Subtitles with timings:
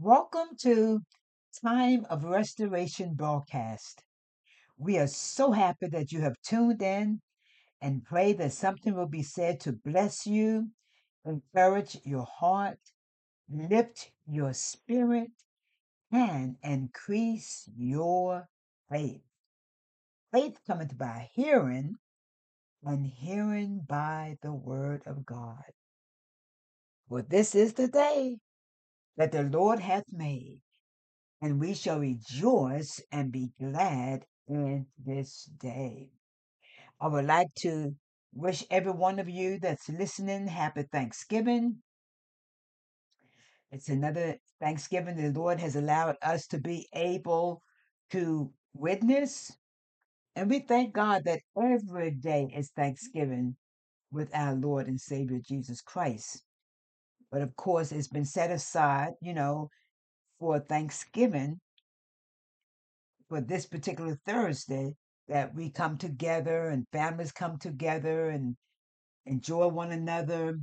[0.00, 1.00] Welcome to
[1.60, 4.04] Time of Restoration broadcast.
[4.76, 7.20] We are so happy that you have tuned in
[7.82, 10.68] and pray that something will be said to bless you,
[11.24, 12.78] encourage your heart,
[13.50, 15.32] lift your spirit,
[16.12, 18.46] and increase your
[18.88, 19.22] faith.
[20.32, 21.96] Faith cometh by hearing,
[22.84, 25.72] and hearing by the word of God.
[27.08, 28.36] For this is the day
[29.18, 30.62] that the Lord hath made
[31.42, 36.08] and we shall rejoice and be glad in this day.
[37.00, 37.94] I would like to
[38.32, 41.78] wish every one of you that's listening happy Thanksgiving.
[43.72, 47.62] It's another Thanksgiving the Lord has allowed us to be able
[48.10, 49.52] to witness.
[50.36, 53.56] And we thank God that every day is Thanksgiving
[54.12, 56.44] with our Lord and Savior Jesus Christ.
[57.30, 59.68] But of course, it's been set aside, you know,
[60.38, 61.60] for Thanksgiving
[63.28, 64.94] for this particular Thursday
[65.28, 68.56] that we come together and families come together and
[69.26, 70.58] enjoy one another.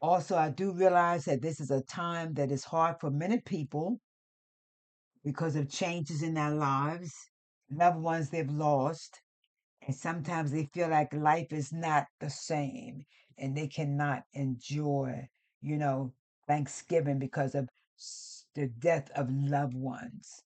[0.00, 4.00] Also, I do realize that this is a time that is hard for many people
[5.24, 7.12] because of changes in their lives,
[7.70, 9.20] loved ones they've lost,
[9.86, 13.04] and sometimes they feel like life is not the same
[13.36, 15.28] and they cannot enjoy,
[15.60, 16.12] you know,
[16.46, 20.42] Thanksgiving because of s- the death of loved ones.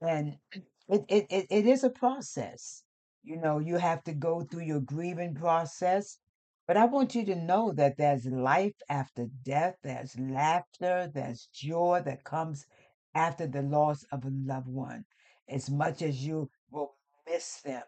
[0.00, 0.62] and mm.
[0.88, 2.82] it, it, it, it is a process
[3.22, 6.18] you know you have to go through your grieving process
[6.66, 12.00] but i want you to know that there's life after death there's laughter there's joy
[12.04, 12.66] that comes
[13.14, 15.04] after the loss of a loved one.
[15.48, 16.94] As much as you will
[17.28, 17.82] miss them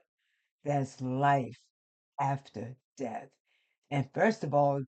[0.64, 1.58] there's life
[2.20, 3.28] after death.
[3.90, 4.82] And first of all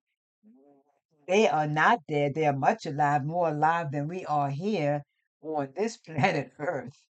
[1.27, 5.03] they are not dead they are much alive more alive than we are here
[5.41, 7.07] on this planet earth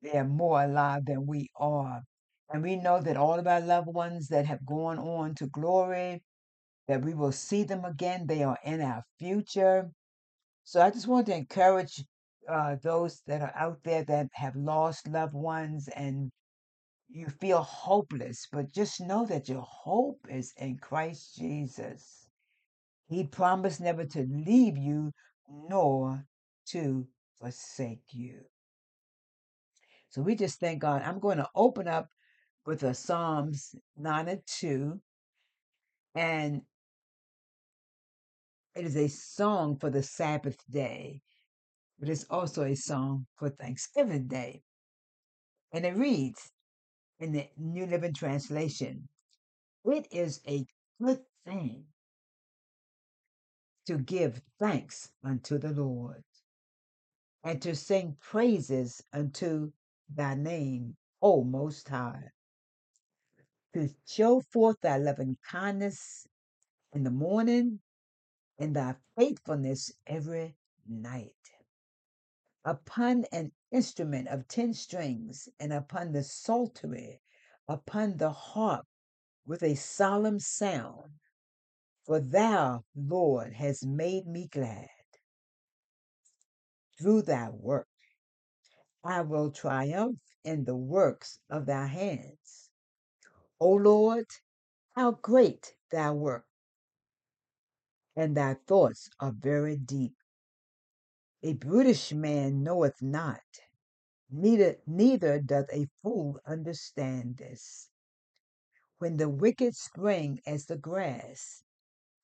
[0.00, 2.02] they're more alive than we are.
[2.50, 6.22] And we know that all of our loved ones that have gone on to glory,
[6.86, 8.26] that we will see them again.
[8.26, 9.90] They are in our future.
[10.64, 12.04] So I just want to encourage
[12.48, 16.30] uh, those that are out there that have lost loved ones and
[17.08, 22.27] you feel hopeless, but just know that your hope is in Christ Jesus.
[23.08, 25.12] He promised never to leave you
[25.48, 26.26] nor
[26.66, 27.06] to
[27.40, 28.40] forsake you.
[30.10, 31.02] So we just thank God.
[31.02, 32.08] I'm going to open up
[32.66, 35.00] with the Psalms 9 and 2,
[36.14, 36.62] and
[38.74, 41.22] it is a song for the Sabbath day,
[41.98, 44.62] but it's also a song for Thanksgiving Day.
[45.72, 46.50] And it reads
[47.20, 49.08] in the New Living Translation
[49.84, 50.66] It is a
[51.02, 51.84] good thing
[53.88, 56.22] to give thanks unto the Lord
[57.42, 59.72] and to sing praises unto
[60.14, 62.24] thy name, O Most High,
[63.72, 66.26] to show forth thy loving kindness
[66.92, 67.80] in the morning
[68.58, 70.54] and thy faithfulness every
[70.86, 71.32] night.
[72.66, 77.22] Upon an instrument of ten strings, and upon the psaltery,
[77.66, 78.86] upon the harp
[79.46, 81.12] with a solemn sound.
[82.08, 84.88] For thou, Lord, hast made me glad
[86.98, 87.90] through thy work.
[89.04, 92.70] I will triumph in the works of thy hands.
[93.60, 94.24] O Lord,
[94.92, 96.46] how great thy work,
[98.16, 100.16] and thy thoughts are very deep.
[101.42, 103.42] A brutish man knoweth not,
[104.30, 107.90] neither neither doth a fool understand this.
[108.96, 111.64] When the wicked spring as the grass,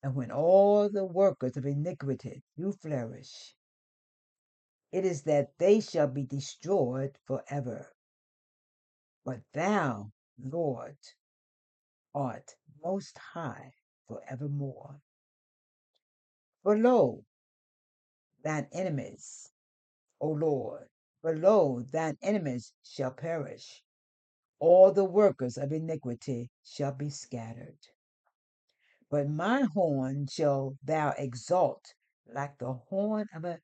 [0.05, 3.55] and when all the workers of iniquity do flourish,
[4.91, 7.91] it is that they shall be destroyed forever.
[9.25, 10.99] But thou, Lord,
[12.13, 13.73] art most high
[14.07, 15.01] forevermore.
[16.61, 17.25] For lo,
[18.43, 19.49] thine enemies,
[20.21, 20.87] O Lord,
[21.21, 23.81] for lo, thine enemies shall perish
[24.59, 27.79] all the workers of iniquity shall be scattered.
[29.09, 31.93] But my horn shall thou exalt
[32.25, 33.61] like the horn of a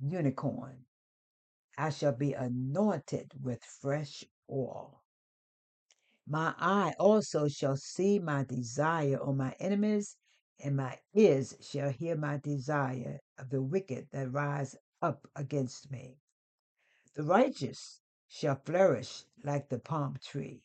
[0.00, 0.86] unicorn.
[1.78, 5.02] I shall be anointed with fresh oil.
[6.26, 10.16] My eye also shall see my desire on my enemies,
[10.60, 16.18] and my ears shall hear my desire of the wicked that rise up against me.
[17.14, 20.62] The righteous shall flourish like the palm tree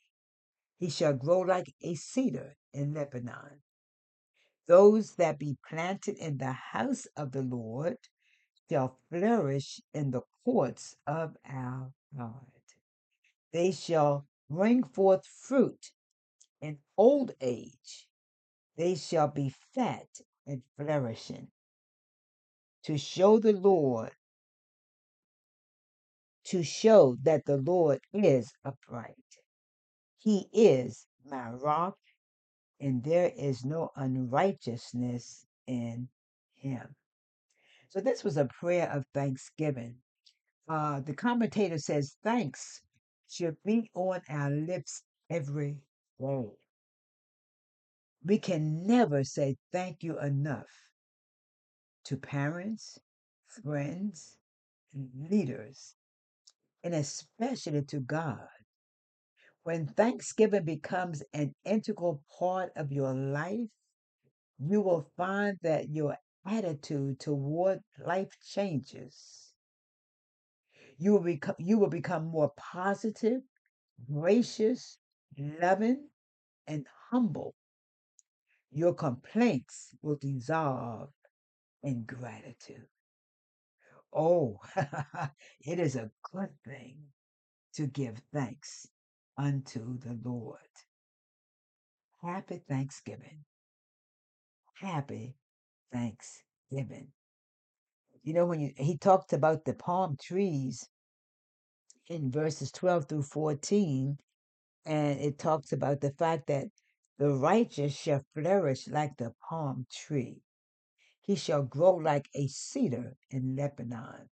[0.78, 3.64] He shall grow like a cedar in Lebanon.
[4.68, 7.98] Those that be planted in the house of the Lord
[8.70, 12.52] shall flourish in the courts of our God.
[13.54, 15.92] They shall bring forth fruit
[16.62, 18.08] in old age.
[18.76, 20.08] They shall be fat
[20.46, 21.48] and flourishing
[22.84, 24.12] to show the Lord,
[26.46, 29.16] to show that the Lord is upright.
[30.20, 31.98] He is my rock,
[32.80, 36.08] and there is no unrighteousness in
[36.56, 36.96] him.
[37.90, 39.96] So, this was a prayer of thanksgiving.
[40.68, 42.82] Uh, the commentator says, Thanks
[43.30, 45.78] should be on our lips every
[46.20, 46.50] day.
[48.26, 50.68] We can never say thank you enough
[52.06, 53.00] to parents,
[53.64, 54.38] friends,
[54.94, 55.96] and leaders,
[56.84, 58.48] and especially to God.
[59.68, 63.68] When Thanksgiving becomes an integral part of your life,
[64.58, 69.52] you will find that your attitude toward life changes.
[70.98, 73.42] You will become you will become more positive,
[74.10, 75.00] gracious,
[75.38, 76.08] loving,
[76.66, 77.54] and humble.
[78.72, 81.10] Your complaints will dissolve
[81.84, 82.88] in gratitude.
[84.14, 84.62] Oh,
[85.60, 87.08] it is a good thing
[87.74, 88.88] to give thanks
[89.38, 90.60] unto the Lord.
[92.22, 93.46] Happy Thanksgiving.
[94.76, 95.36] Happy
[95.92, 97.10] Thanksgiving.
[98.24, 100.90] You know, when you, he talked about the palm trees
[102.10, 104.18] in verses 12 through 14,
[104.86, 106.68] and it talks about the fact that
[107.20, 110.42] the righteous shall flourish like the palm tree.
[111.22, 114.30] He shall grow like a cedar in Lebanon.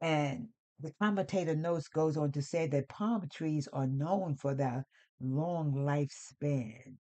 [0.00, 0.48] And
[0.82, 4.86] the commentator notes goes on to say that palm trees are known for their
[5.20, 6.96] long lifespan.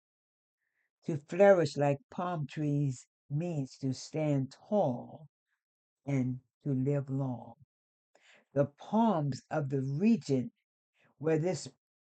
[1.04, 5.28] To flourish like palm trees means to stand tall
[6.06, 7.54] and to live long.
[8.54, 10.50] The palms of the region
[11.18, 11.68] where this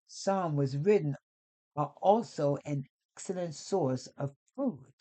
[0.06, 1.14] psalm was written
[1.76, 2.84] are also an
[3.14, 4.94] excellent source of food,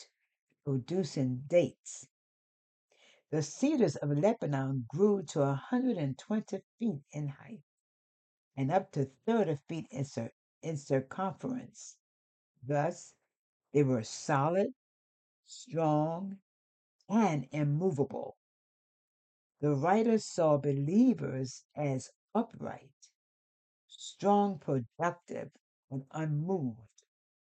[0.65, 2.08] producing dates.
[3.31, 7.63] The cedars of Lebanon grew to a 120 feet in height
[8.57, 10.33] and up to 30 feet in, cir-
[10.63, 11.97] in circumference.
[12.63, 13.13] Thus,
[13.73, 14.73] they were solid,
[15.45, 16.39] strong,
[17.09, 18.37] and immovable.
[19.61, 22.91] The writer saw believers as upright,
[23.87, 25.51] strong, productive,
[25.91, 27.03] and unmoved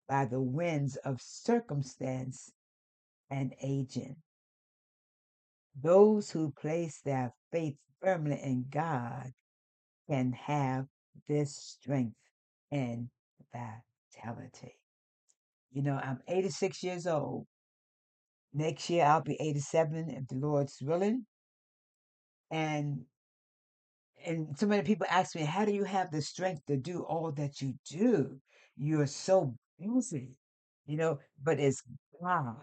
[0.08, 2.52] by the winds of circumstance
[3.30, 4.18] and aging.
[5.82, 9.32] Those who place their faith firmly in God
[10.10, 10.86] can have
[11.28, 12.16] this strength
[12.72, 13.10] and
[13.54, 14.76] vitality.
[15.72, 17.46] You know, I'm 86 years old.
[18.54, 21.26] Next year I'll be 87 if the Lord's willing.
[22.50, 23.02] And
[24.26, 27.32] and so many people ask me, how do you have the strength to do all
[27.34, 28.40] that you do?
[28.76, 30.36] You're so busy,
[30.86, 31.84] you know, but it's
[32.22, 32.58] God.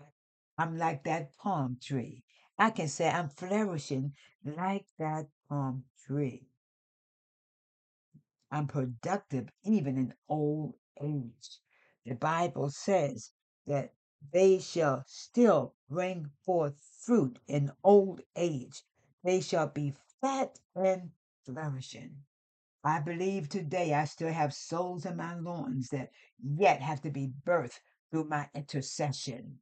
[0.58, 2.22] I'm like that palm tree.
[2.58, 4.14] I can say I'm flourishing
[4.44, 6.48] like that palm tree.
[8.50, 11.58] I'm productive even in old age.
[12.04, 13.32] The Bible says
[13.66, 13.92] that
[14.32, 18.82] they shall still bring forth fruit in old age.
[19.24, 21.10] They shall be fat and
[21.44, 22.24] flourishing.
[22.84, 27.32] I believe today I still have souls in my loins that yet have to be
[27.44, 27.80] birthed
[28.10, 29.58] through my intercession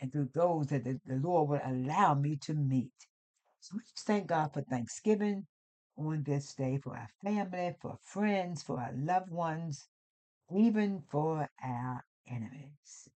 [0.00, 2.92] and through those that the, the Lord will allow me to meet.
[3.60, 5.46] So we just thank God for Thanksgiving
[5.98, 9.88] on this day for our family, for friends, for our loved ones,
[10.50, 13.08] even for our enemies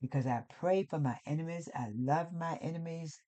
[0.00, 1.68] because I pray for my enemies.
[1.74, 3.18] I love my enemies.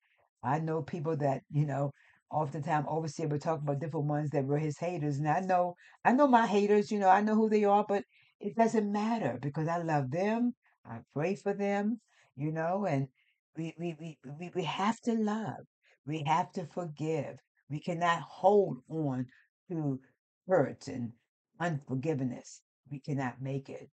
[0.42, 1.92] I know people that, you know,
[2.30, 5.18] oftentimes overseer will talk about different ones that were his haters.
[5.18, 5.74] And I know,
[6.04, 8.04] I know my haters, you know, I know who they are, but
[8.40, 10.54] it doesn't matter because I love them.
[10.84, 12.00] I pray for them,
[12.36, 13.08] you know, and
[13.56, 15.64] we we we we, we have to love.
[16.06, 17.36] We have to forgive.
[17.70, 19.26] We cannot hold on
[19.70, 20.00] to
[20.48, 21.12] hurt and
[21.60, 22.62] unforgiveness.
[22.90, 23.90] We cannot make it.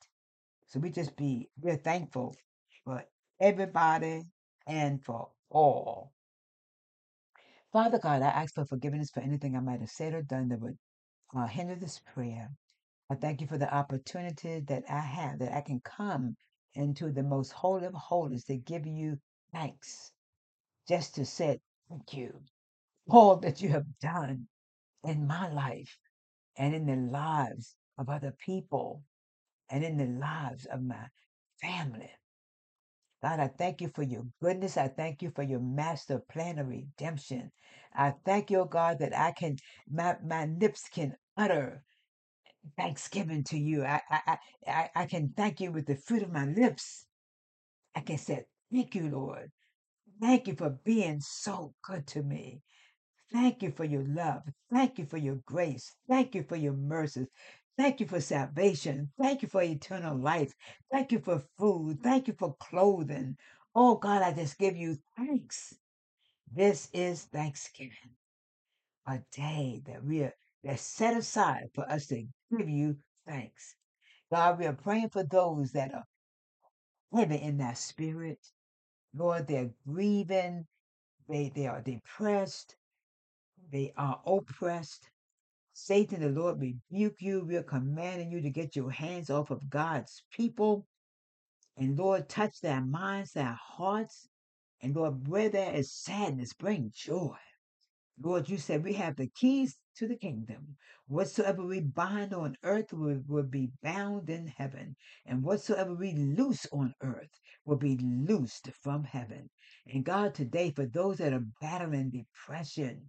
[0.68, 2.36] So we just be we're thankful
[2.84, 3.04] for
[3.40, 4.22] everybody
[4.66, 6.12] and for all.
[7.72, 10.60] Father God, I ask for forgiveness for anything I might have said or done that
[10.60, 10.78] would
[11.36, 12.50] uh, hinder this prayer.
[13.10, 16.36] I thank you for the opportunity that I have, that I can come
[16.78, 19.18] into the most holy of holies to give you
[19.52, 20.12] thanks,
[20.88, 22.40] just to say thank you
[23.10, 24.46] all that you have done
[25.04, 25.98] in my life
[26.58, 29.02] and in the lives of other people
[29.70, 31.06] and in the lives of my
[31.62, 32.10] family.
[33.22, 34.76] God, I thank you for your goodness.
[34.76, 37.50] I thank you for your master plan of redemption.
[37.94, 39.56] I thank you, oh God, that I can,
[39.90, 41.82] my, my lips can utter
[42.76, 43.84] thanksgiving to you.
[43.84, 47.06] I, I, I, I can thank you with the fruit of my lips.
[47.94, 49.50] I can say, thank you, Lord.
[50.20, 52.62] Thank you for being so good to me.
[53.32, 54.42] Thank you for your love.
[54.72, 55.94] Thank you for your grace.
[56.08, 57.28] Thank you for your mercies.
[57.76, 59.12] Thank you for salvation.
[59.20, 60.52] Thank you for eternal life.
[60.90, 62.02] Thank you for food.
[62.02, 63.36] Thank you for clothing.
[63.74, 65.74] Oh God, I just give you thanks.
[66.52, 68.16] This is Thanksgiving,
[69.06, 70.34] a day that we are
[70.64, 72.68] that's set aside for us to give hmm.
[72.68, 72.96] you
[73.26, 73.74] thanks.
[74.30, 76.04] God, we are praying for those that are
[77.14, 78.38] heavy in their spirit.
[79.14, 80.66] Lord, they're grieving.
[81.28, 82.76] They, they are depressed.
[83.70, 85.10] They are oppressed.
[85.72, 87.44] Satan, the Lord rebuke you.
[87.44, 90.86] We're commanding you to get your hands off of God's people.
[91.76, 94.28] And Lord, touch their minds, their hearts.
[94.82, 97.36] And Lord, where there is sadness, bring joy.
[98.20, 100.76] Lord, you said we have the keys to the kingdom.
[101.06, 106.66] Whatsoever we bind on earth will, will be bound in heaven, and whatsoever we loose
[106.72, 107.30] on earth
[107.64, 109.48] will be loosed from heaven.
[109.86, 113.08] And God, today, for those that are battling depression,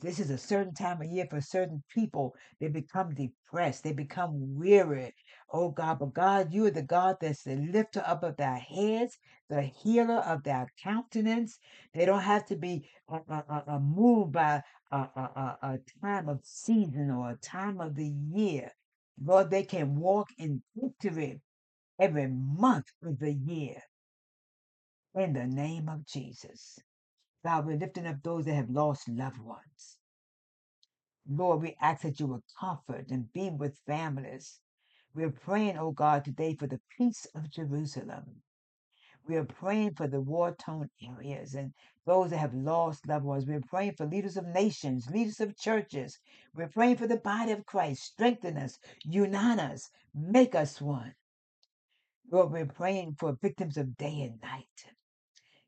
[0.00, 4.56] this is a certain time of year for certain people, they become depressed, they become
[4.56, 5.14] weary.
[5.52, 9.18] Oh God, but God, you are the God that's the lifter up of their heads,
[9.48, 11.58] the healer of their countenance.
[11.94, 14.62] They don't have to be uh, uh, uh, uh, moved by
[14.92, 18.70] a, time of season or a time of the year.
[19.22, 21.40] Lord, they can walk in victory
[21.98, 23.82] every month of the year
[25.14, 26.78] in the name of Jesus.
[27.44, 29.98] God, we're lifting up those that have lost loved ones.
[31.28, 34.60] Lord, we ask that you would comfort and be with families.
[35.14, 38.42] We're praying, oh God, today for the peace of Jerusalem.
[39.26, 41.72] We are praying for the war torn areas and
[42.06, 43.46] those that have lost loved ones.
[43.46, 46.18] We're praying for leaders of nations, leaders of churches.
[46.54, 48.02] We're praying for the body of Christ.
[48.02, 51.14] Strengthen us, unite us, make us one.
[52.30, 54.86] Lord, we're praying for victims of day and night.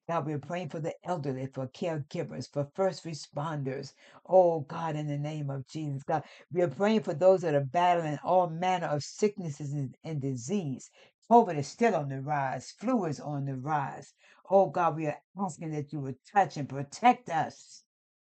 [0.06, 3.94] God, we're praying for the elderly, for caregivers, for first responders.
[4.26, 7.64] Oh, God, in the name of Jesus, God, we are praying for those that are
[7.64, 10.90] battling all manner of sicknesses and, and disease.
[11.30, 14.12] COVID is still on the rise, flu is on the rise.
[14.50, 17.82] Oh, God, we are asking that you would touch and protect us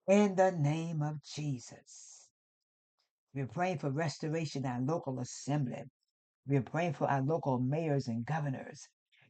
[0.06, 2.28] in the name of Jesus.
[3.34, 5.82] We're praying for restoration in our local assembly.
[6.46, 8.88] We're praying for our local mayors and governors.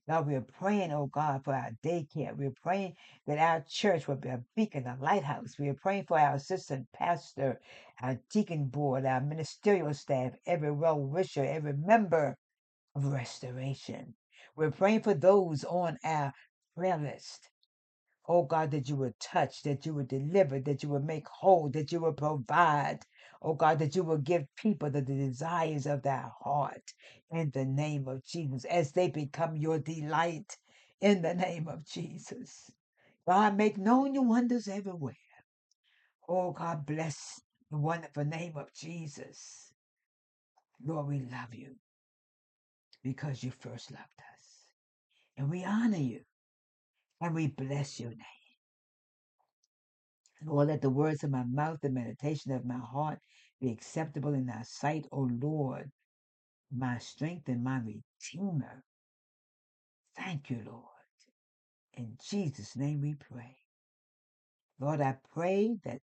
[0.08, 2.34] God, we're praying, oh God, for our daycare.
[2.34, 2.94] We're praying
[3.26, 5.58] that our church will be a beacon, a lighthouse.
[5.58, 7.60] We are praying for our assistant pastor,
[8.00, 12.38] our deacon board, our ministerial staff, every well wisher, every member
[12.94, 14.14] of restoration.
[14.56, 16.32] We're praying for those on our
[16.74, 17.50] prayer list.
[18.26, 21.68] Oh God, that you would touch, that you would deliver, that you would make whole,
[21.70, 23.00] that you would provide.
[23.42, 26.92] Oh God, that you will give people the desires of their heart
[27.30, 30.56] in the name of Jesus as they become your delight
[31.00, 32.70] in the name of Jesus.
[33.28, 35.14] God, make known your wonders everywhere.
[36.28, 37.40] Oh God, bless
[37.70, 39.72] the wonderful name of Jesus.
[40.84, 41.76] Lord, we love you
[43.02, 44.46] because you first loved us.
[45.36, 46.20] And we honor you
[47.20, 48.37] and we bless your name.
[50.44, 53.18] Lord, oh, let the words of my mouth, the meditation of my heart
[53.60, 55.90] be acceptable in thy sight, O Lord,
[56.70, 58.84] my strength and my redeemer.
[60.16, 60.84] Thank you, Lord.
[61.94, 63.56] In Jesus' name we pray.
[64.78, 66.00] Lord, I pray that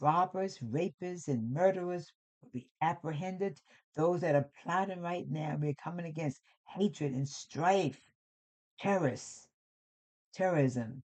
[0.00, 2.10] robbers, rapists, and murderers
[2.42, 3.58] will be apprehended.
[3.96, 8.00] Those that are plotting right now, we're coming against hatred and strife,
[8.80, 9.46] terrorists,
[10.34, 11.02] terrorism.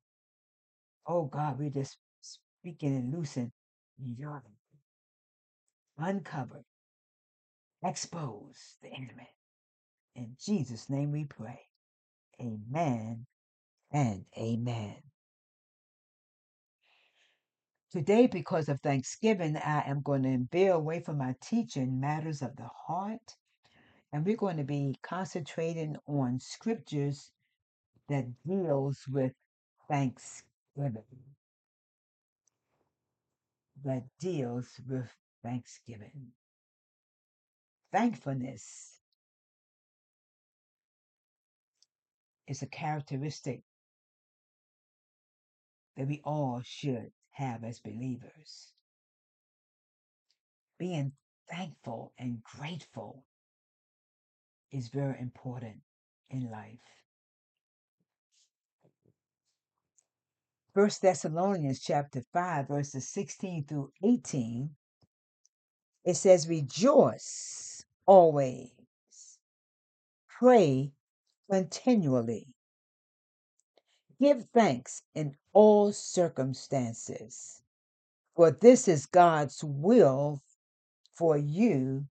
[1.06, 1.98] Oh God, we're just
[2.60, 3.52] speaking and loosing
[3.98, 4.42] your
[5.98, 6.64] uncover,
[7.82, 9.28] expose the enemy.
[10.14, 11.60] In Jesus' name we pray.
[12.40, 13.26] Amen
[13.92, 14.96] and amen.
[17.92, 22.56] Today, because of Thanksgiving, I am going to veer away from my teaching matters of
[22.56, 23.36] the heart,
[24.12, 27.30] and we're going to be concentrating on scriptures
[28.08, 29.32] that deals with
[29.88, 31.04] Thanksgiving,
[33.84, 35.10] that deals with
[35.42, 36.28] Thanksgiving.
[37.92, 38.98] Thankfulness
[42.46, 43.62] is a characteristic
[45.96, 48.72] that we all should have as believers.
[50.78, 51.12] Being
[51.50, 53.24] thankful and grateful
[54.72, 55.78] is very important
[56.30, 56.99] in life.
[60.72, 64.70] First Thessalonians chapter 5, verses 16 through 18,
[66.04, 68.70] it says, Rejoice always,
[70.28, 70.92] pray
[71.50, 72.46] continually,
[74.20, 77.62] give thanks in all circumstances,
[78.36, 80.40] for this is God's will
[81.14, 82.06] for you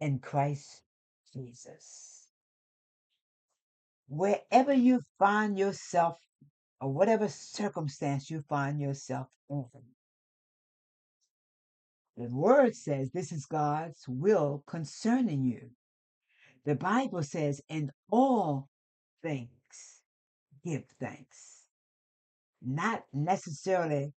[0.00, 0.82] in Christ
[1.32, 2.28] Jesus.
[4.08, 6.18] Wherever you find yourself,
[6.82, 9.64] or whatever circumstance you find yourself in,
[12.16, 15.70] the word says this is God's will concerning you.
[16.64, 18.68] The Bible says, in all
[19.22, 19.48] things,
[20.64, 21.66] give thanks.
[22.60, 24.12] Not necessarily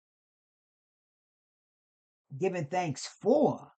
[2.39, 3.71] giving thanks for,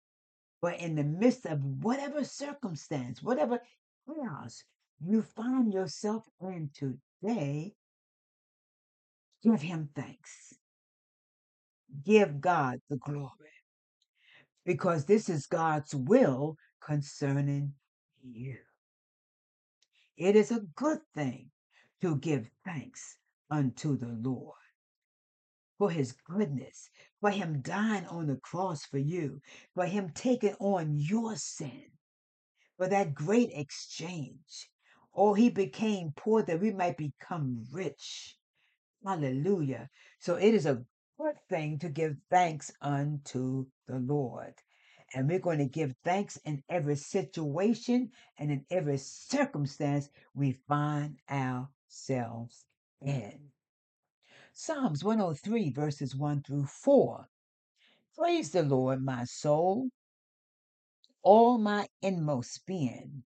[0.62, 3.60] but in the midst of whatever circumstance, whatever
[4.08, 4.64] chaos
[5.06, 7.74] you find yourself in today,
[9.44, 10.54] give Him thanks.
[12.06, 13.30] Give God the glory
[14.66, 17.74] because this is God's will concerning
[18.24, 18.58] you.
[20.18, 21.50] It is a good thing
[22.02, 23.18] to give thanks
[23.52, 24.56] unto the Lord
[25.78, 29.42] for his goodness, for him dying on the cross for you,
[29.74, 31.84] for him taking on your sin,
[32.78, 34.70] for that great exchange.
[35.14, 38.38] Oh, he became poor that we might become rich.
[39.06, 39.90] Hallelujah.
[40.20, 40.84] So it is a
[41.20, 44.54] good thing to give thanks unto the Lord.
[45.14, 51.18] And we're going to give thanks in every situation and in every circumstance we find
[51.30, 52.66] ourselves
[53.02, 53.52] in.
[54.54, 57.28] Psalms 103, verses 1 through 4.
[58.18, 59.90] Praise the Lord, my soul,
[61.24, 63.24] all my inmost being.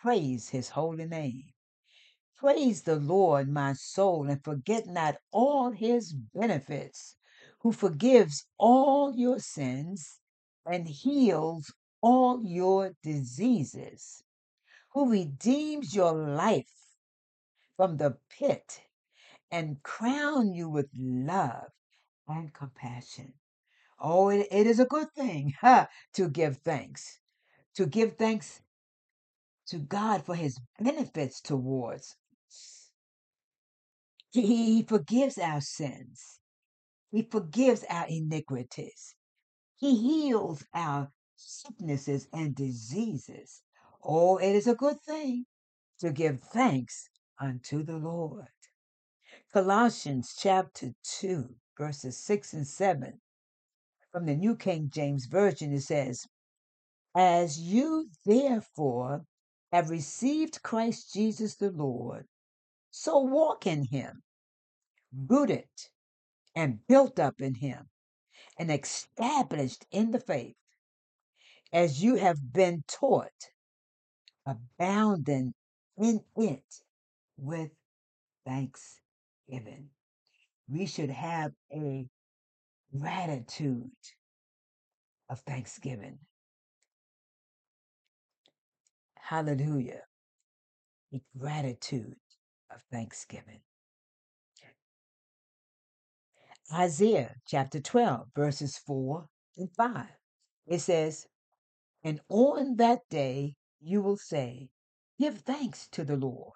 [0.00, 1.44] Praise his holy name.
[2.38, 7.16] Praise the Lord, my soul, and forget not all his benefits,
[7.62, 10.20] who forgives all your sins
[10.64, 14.22] and heals all your diseases,
[14.90, 16.94] who redeems your life
[17.76, 18.82] from the pit
[19.50, 21.72] and crown you with love
[22.28, 23.34] and compassion.
[23.98, 27.18] Oh, it, it is a good thing ha, to give thanks,
[27.74, 28.60] to give thanks
[29.66, 32.14] to God for his benefits towards.
[34.30, 36.38] He, forgives our sins.
[37.10, 39.14] He forgives our iniquities.
[39.76, 43.62] He heals our sicknesses and diseases.
[44.02, 45.46] Oh, it is a good thing
[46.00, 47.08] to give thanks
[47.40, 48.48] unto the Lord.
[49.52, 53.20] Colossians chapter 2, verses 6 and 7.
[54.12, 56.26] From the New King James Version, it says,
[57.14, 59.24] As you therefore
[59.72, 62.26] have received Christ Jesus the Lord,
[63.00, 64.22] so walk in him,
[65.28, 65.68] rooted
[66.56, 67.88] and built up in him,
[68.58, 70.56] and established in the faith,
[71.72, 73.52] as you have been taught,
[74.44, 75.54] abounding
[75.96, 76.64] in it
[77.36, 77.70] with
[78.44, 79.90] thanksgiving.
[80.68, 82.04] We should have a
[82.98, 83.90] gratitude
[85.30, 86.18] of thanksgiving.
[89.14, 90.02] Hallelujah.
[91.14, 92.16] A gratitude
[92.70, 93.60] of thanksgiving.
[96.72, 99.26] Isaiah chapter 12, verses 4
[99.56, 100.06] and 5.
[100.66, 101.26] It says,
[102.04, 104.68] And on that day you will say,
[105.18, 106.52] Give thanks to the Lord,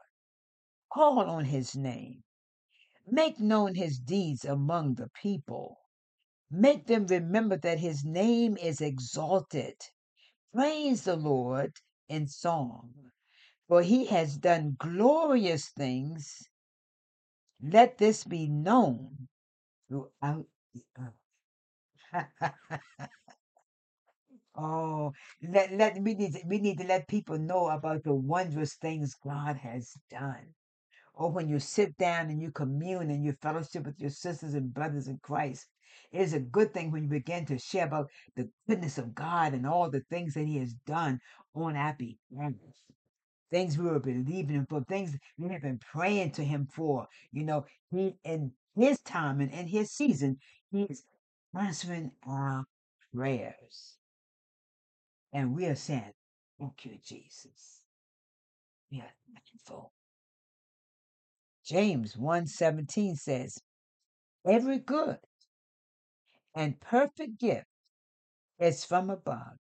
[0.92, 2.22] call on his name,
[3.07, 5.79] make known his deeds among the people,
[6.51, 9.77] make them remember that his name is exalted.
[10.55, 11.72] Praise the Lord
[12.09, 13.12] in song,
[13.73, 16.47] for he has done glorious things.
[17.63, 19.29] Let this be known
[19.89, 20.85] throughout the
[22.13, 22.53] earth.
[24.55, 29.17] Oh, let let we need we need to let people know about the wondrous things
[29.25, 30.53] God has done.
[31.15, 34.75] Or when you sit down and you commune and you fellowship with your sisters and
[34.75, 35.67] brothers in Christ,
[36.13, 39.55] it is a good thing when you begin to share about the goodness of God
[39.55, 41.19] and all the things that He has done
[41.55, 42.53] on our behalf.
[43.53, 47.07] Things we were believing for, things we have been praying to Him for.
[47.33, 50.38] You know, He in His time and in His season,
[50.73, 51.05] He is
[51.57, 52.65] answering our
[53.15, 53.99] prayers.
[55.35, 56.12] And we are saying,
[56.59, 57.83] Thank you, Jesus.
[58.91, 59.93] We are thankful.
[61.65, 63.59] James one seventeen says,
[64.47, 65.19] Every good
[66.55, 67.67] and perfect gift
[68.59, 69.57] is from above,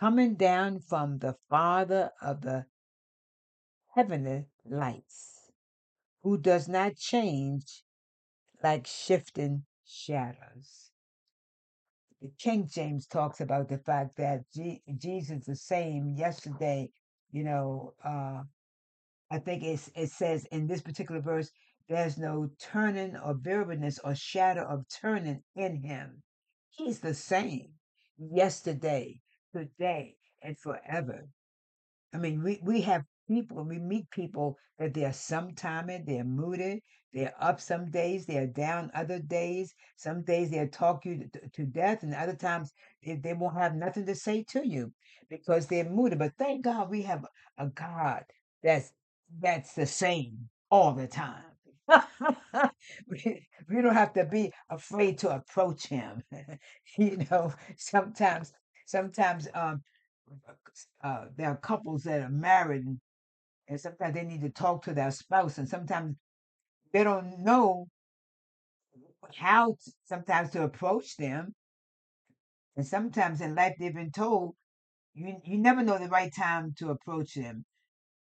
[0.00, 2.64] coming down from the Father of the
[3.94, 5.50] heavenly lights,
[6.22, 7.82] who does not change
[8.64, 10.90] like shifting shadows.
[12.22, 16.90] The King James talks about the fact that Je- Jesus the same yesterday,
[17.30, 18.42] you know, uh,
[19.30, 21.50] I think it's, it says in this particular verse,
[21.88, 26.22] there's no turning or variableness or shadow of turning in him.
[26.70, 27.70] He's the same
[28.18, 29.20] yesterday,
[29.52, 31.28] today, and forever.
[32.14, 36.82] I mean, we, we have people, we meet people that they're sometime they're moody,
[37.12, 39.74] they're up some days, they're down other days.
[39.96, 42.72] Some days they'll talk you to, to death, and other times
[43.04, 44.92] they, they won't have nothing to say to you
[45.28, 46.16] because they're moody.
[46.16, 47.24] But thank God we have
[47.58, 48.24] a God
[48.62, 48.92] that's
[49.40, 51.44] that's the same all the time.
[53.08, 56.22] we, we don't have to be afraid to approach him.
[56.96, 58.52] you know, sometimes
[58.90, 59.82] sometimes um
[61.02, 63.00] uh, there are couples that are married and,
[63.68, 66.16] and sometimes they need to talk to their spouse and sometimes
[66.92, 67.86] they don't know
[69.36, 71.54] how to, sometimes to approach them.
[72.76, 74.54] And sometimes in life they've been told
[75.14, 77.64] you you never know the right time to approach them.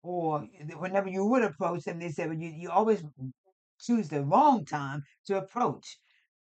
[0.02, 0.40] Or
[0.76, 3.02] whenever you would approach them they said well, you, you always
[3.80, 5.98] choose the wrong time to approach.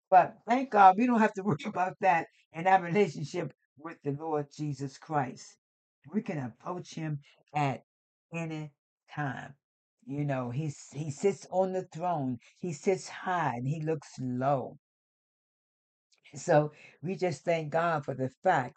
[0.10, 4.12] But thank god we don't have to worry about that in our relationship with the
[4.12, 5.58] lord jesus christ.
[6.14, 7.20] We can approach him
[7.56, 7.84] at
[8.34, 8.72] any
[9.14, 9.54] time.
[10.06, 12.40] You know he's he sits on the throne.
[12.58, 14.78] He sits high and he looks low.
[16.36, 18.76] So we just thank god for the fact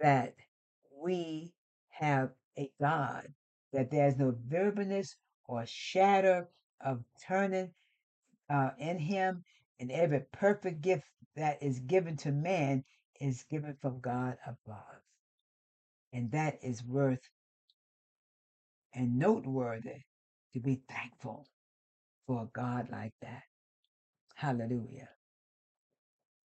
[0.00, 0.34] that
[1.02, 1.52] we
[1.90, 3.28] have a God,
[3.72, 6.46] that there's no variableness or shadow
[6.84, 7.70] of turning
[8.50, 9.44] uh, in him,
[9.80, 11.04] and every perfect gift
[11.36, 12.84] that is given to man
[13.22, 15.00] is given from God above.
[16.12, 17.22] And that is worth
[18.94, 20.02] and noteworthy
[20.52, 21.46] to be thankful
[22.26, 23.44] for a God like that.
[24.34, 25.08] Hallelujah.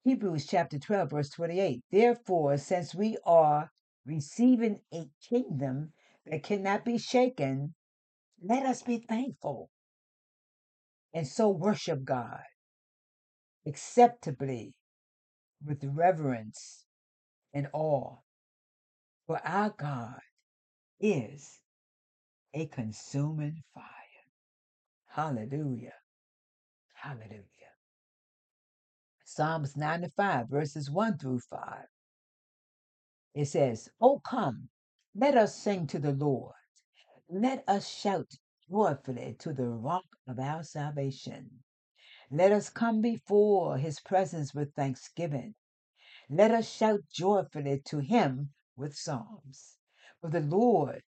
[0.03, 1.81] Hebrews chapter 12, verse 28.
[1.91, 3.71] Therefore, since we are
[4.05, 5.91] receiving a kingdom
[6.25, 7.73] that cannot be shaken,
[8.41, 9.69] let us be thankful
[11.13, 12.43] and so worship God
[13.65, 14.73] acceptably
[15.65, 16.85] with reverence
[17.53, 18.17] and awe.
[19.27, 20.19] For our God
[20.99, 21.59] is
[22.53, 23.83] a consuming fire.
[25.07, 25.93] Hallelujah.
[26.95, 27.43] Hallelujah.
[29.25, 31.59] Psalms 95, verses 1 through 5.
[33.35, 34.69] It says, Oh, come,
[35.15, 36.53] let us sing to the Lord.
[37.29, 38.27] Let us shout
[38.69, 41.49] joyfully to the rock of our salvation.
[42.29, 45.55] Let us come before his presence with thanksgiving.
[46.29, 49.77] Let us shout joyfully to him with psalms.
[50.19, 51.03] For the Lord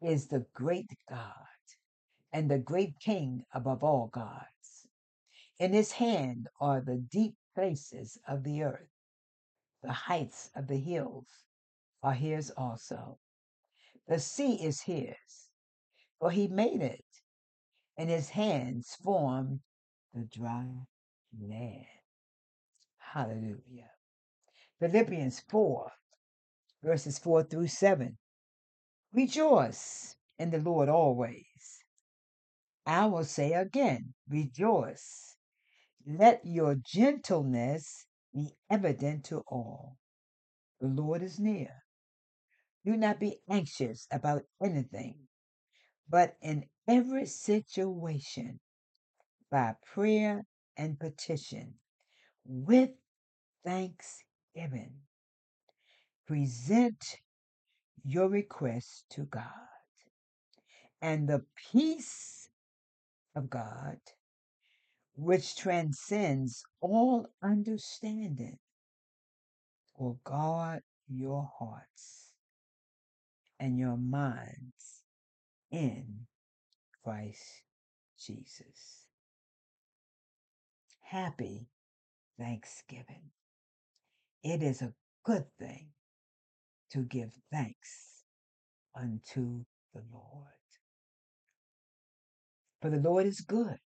[0.00, 1.34] is the great God
[2.32, 4.88] and the great King above all gods.
[5.58, 8.88] In his hand are the deep places of the earth,
[9.82, 11.28] the heights of the hills
[12.02, 13.18] are his also.
[14.08, 15.50] The sea is his,
[16.18, 17.04] for he made it,
[17.96, 19.60] and his hands formed
[20.12, 20.66] the dry
[21.40, 21.86] land.
[22.98, 23.90] Hallelujah.
[24.80, 25.92] Philippians 4,
[26.82, 28.18] verses 4 through 7.
[29.12, 31.84] Rejoice in the Lord always.
[32.86, 35.36] I will say again, rejoice.
[36.06, 39.96] Let your gentleness be evident to all.
[40.80, 41.84] The Lord is near.
[42.84, 45.28] Do not be anxious about anything,
[46.08, 48.60] but in every situation,
[49.50, 50.44] by prayer
[50.76, 51.74] and petition,
[52.44, 52.90] with
[53.64, 54.92] thanksgiving,
[56.26, 57.20] present
[58.04, 59.42] your requests to God.
[61.00, 62.48] And the peace
[63.34, 63.98] of God,
[65.16, 68.58] which transcends all understanding,
[69.96, 72.32] will guard your hearts
[73.60, 75.03] and your minds
[75.74, 76.26] in
[77.02, 77.62] Christ
[78.18, 79.06] Jesus.
[81.00, 81.66] Happy
[82.38, 83.30] Thanksgiving.
[84.44, 85.88] It is a good thing
[86.92, 88.24] to give thanks
[88.94, 90.46] unto the Lord.
[92.80, 93.80] For the Lord is good,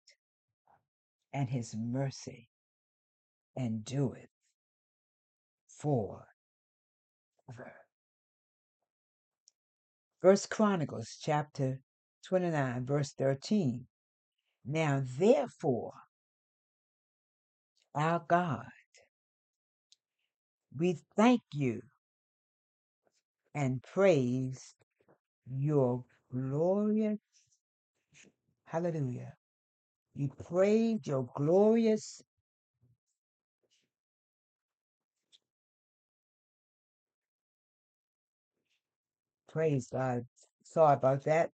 [1.33, 2.48] and his mercy
[3.59, 4.29] endureth
[5.66, 6.27] forever.
[10.20, 11.81] First Chronicles chapter
[12.26, 13.87] 29, verse 13.
[14.66, 15.92] Now therefore,
[17.94, 18.66] our God,
[20.76, 21.83] we thank you
[23.54, 24.74] and praise
[25.48, 27.20] your glorious,
[28.66, 29.35] hallelujah,
[30.16, 32.22] We praise your glorious
[39.59, 40.25] praise, God.
[40.62, 41.51] Sorry about that.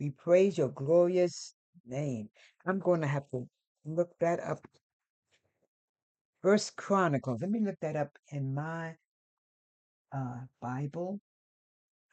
[0.00, 1.54] We praise your glorious
[1.86, 2.28] name.
[2.66, 3.46] I'm going to have to
[3.84, 4.66] look that up.
[6.42, 7.42] First Chronicles.
[7.42, 8.96] Let me look that up in my
[10.12, 11.20] uh, Bible.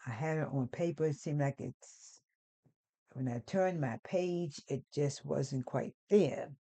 [0.05, 1.05] I had it on paper.
[1.05, 2.21] It seemed like it's
[3.13, 6.51] when I turned my page, it just wasn't quite there.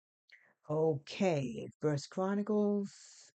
[0.67, 3.30] Okay, First Chronicles.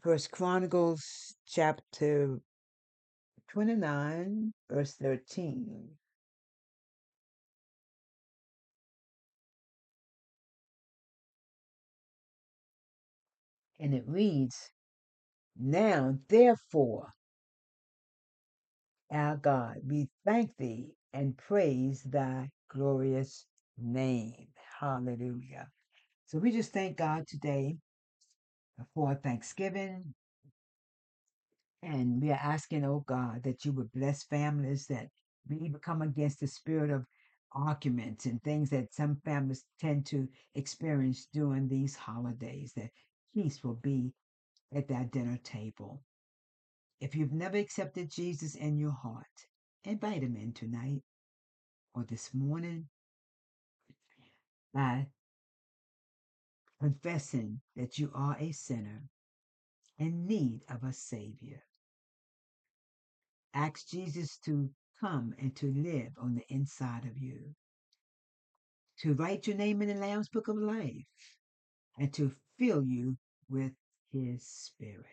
[0.00, 2.38] First Chronicles chapter
[3.50, 5.88] 29, verse 13.
[13.80, 14.70] And it reads,
[15.58, 17.08] Now therefore,
[19.10, 24.46] our God, we thank thee and praise thy glorious name.
[24.78, 25.66] Hallelujah.
[26.26, 27.78] So we just thank God today
[28.94, 30.14] for Thanksgiving.
[31.82, 35.08] And we are asking, oh God, that you would bless families, that
[35.48, 37.04] we even come against the spirit of
[37.52, 42.90] arguments and things that some families tend to experience during these holidays, that
[43.34, 44.12] peace will be
[44.74, 46.02] at that dinner table.
[47.00, 49.24] If you've never accepted Jesus in your heart,
[49.84, 51.02] invite him in tonight
[51.94, 52.88] or this morning
[54.74, 55.06] by
[56.80, 59.02] confessing that you are a sinner
[59.98, 61.62] in need of a Savior.
[63.54, 67.54] Ask Jesus to come and to live on the inside of you,
[69.00, 71.06] to write your name in the Lamb's Book of Life,
[71.98, 73.16] and to fill you
[73.48, 73.72] with
[74.12, 75.04] His Spirit.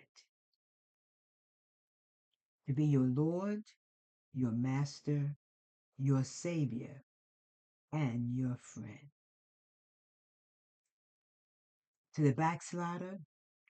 [2.67, 3.63] To be your Lord,
[4.34, 5.36] your Master,
[5.97, 7.04] your Savior,
[7.93, 9.14] and your friend.
[12.15, 13.19] To the backslider,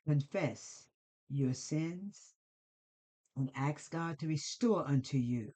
[0.08, 0.88] confess
[1.30, 2.36] your sins
[3.36, 5.52] and ask God to restore unto you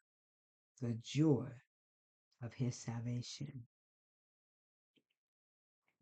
[0.81, 1.49] the joy
[2.41, 3.63] of his salvation.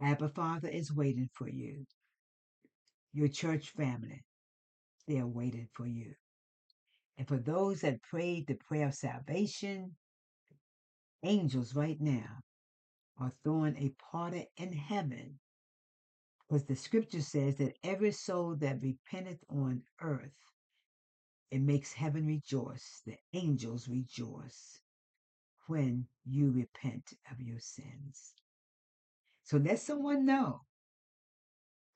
[0.01, 1.85] Abba Father is waiting for you.
[3.13, 4.23] Your church family,
[5.07, 6.13] they are waiting for you.
[7.17, 9.95] And for those that prayed the prayer of salvation,
[11.23, 12.39] angels right now
[13.19, 15.39] are throwing a party in heaven.
[16.47, 20.31] Because the scripture says that every soul that repenteth on earth,
[21.51, 23.01] it makes heaven rejoice.
[23.05, 24.79] The angels rejoice
[25.67, 28.33] when you repent of your sins.
[29.43, 30.61] So let someone know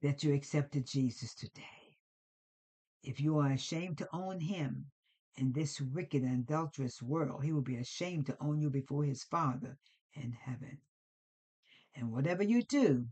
[0.01, 1.97] that you accepted Jesus today.
[3.03, 4.85] If you are ashamed to own him
[5.37, 9.23] in this wicked and adulterous world, he will be ashamed to own you before his
[9.23, 9.77] Father
[10.13, 10.77] in heaven.
[11.95, 13.07] And whatever you do,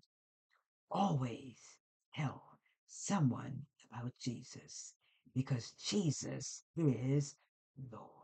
[0.91, 1.58] always
[2.15, 2.43] tell
[2.88, 4.93] someone about Jesus
[5.36, 7.36] because Jesus is
[7.91, 8.18] Lord.